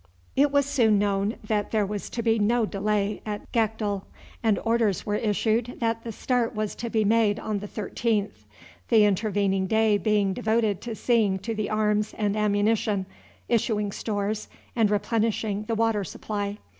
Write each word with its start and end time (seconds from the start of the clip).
It 0.35 0.49
was 0.49 0.65
soon 0.65 0.97
known 0.97 1.35
that 1.43 1.69
there 1.69 1.85
was 1.85 2.09
to 2.09 2.23
be 2.23 2.39
no 2.39 2.65
delay 2.65 3.21
at 3.23 3.51
Gakdul, 3.51 4.01
and 4.41 4.57
orders 4.65 5.05
were 5.05 5.13
issued 5.13 5.75
that 5.79 6.03
the 6.03 6.11
start 6.11 6.55
was 6.55 6.73
to 6.77 6.89
be 6.89 7.05
made 7.05 7.39
on 7.39 7.59
the 7.59 7.67
13th; 7.67 8.45
the 8.89 9.05
intervening 9.05 9.67
day 9.67 9.99
being 9.99 10.33
devoted 10.33 10.81
to 10.81 10.95
seeing 10.95 11.37
to 11.37 11.53
the 11.53 11.69
arms 11.69 12.15
and 12.17 12.35
ammunition, 12.35 13.05
issuing 13.47 13.91
stores, 13.91 14.47
and 14.75 14.89
replenishing 14.89 15.65
the 15.65 15.75
water 15.75 16.03
supply. 16.03 16.57